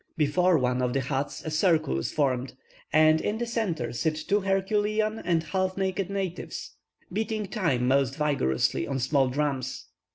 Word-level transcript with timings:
Before 0.17 0.57
one 0.57 0.81
of 0.81 0.93
the 0.93 1.01
huts 1.01 1.43
a 1.45 1.51
circle 1.51 1.99
is 1.99 2.11
formed, 2.11 2.55
and 2.91 3.21
in 3.21 3.37
the 3.37 3.45
centre 3.45 3.93
sit 3.93 4.15
two 4.15 4.39
herculean 4.41 5.19
and 5.23 5.43
half 5.43 5.77
naked 5.77 6.09
natives, 6.09 6.71
beating 7.13 7.45
time 7.45 7.87
most 7.87 8.15
vigorously 8.15 8.87
on 8.87 8.97
small 8.97 9.27
drums. 9.29 9.89